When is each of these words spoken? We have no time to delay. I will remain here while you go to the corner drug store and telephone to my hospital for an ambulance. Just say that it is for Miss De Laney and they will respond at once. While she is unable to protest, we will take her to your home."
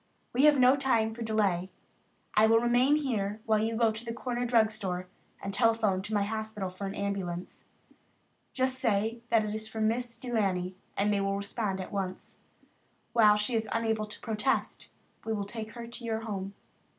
We 0.33 0.45
have 0.45 0.57
no 0.57 0.75
time 0.75 1.13
to 1.13 1.21
delay. 1.21 1.69
I 2.33 2.47
will 2.47 2.57
remain 2.57 2.95
here 2.95 3.39
while 3.45 3.59
you 3.59 3.75
go 3.75 3.91
to 3.91 4.03
the 4.03 4.15
corner 4.15 4.47
drug 4.47 4.71
store 4.71 5.05
and 5.43 5.53
telephone 5.53 6.01
to 6.01 6.13
my 6.15 6.23
hospital 6.23 6.71
for 6.71 6.87
an 6.87 6.95
ambulance. 6.95 7.65
Just 8.51 8.79
say 8.79 9.21
that 9.29 9.45
it 9.45 9.53
is 9.53 9.67
for 9.67 9.79
Miss 9.79 10.17
De 10.17 10.33
Laney 10.33 10.73
and 10.97 11.13
they 11.13 11.21
will 11.21 11.37
respond 11.37 11.79
at 11.79 11.91
once. 11.91 12.39
While 13.13 13.35
she 13.35 13.53
is 13.53 13.69
unable 13.71 14.07
to 14.07 14.19
protest, 14.21 14.89
we 15.23 15.33
will 15.33 15.45
take 15.45 15.73
her 15.73 15.85
to 15.85 16.03
your 16.03 16.21
home." 16.21 16.55